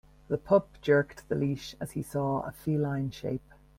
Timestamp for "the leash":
1.29-1.75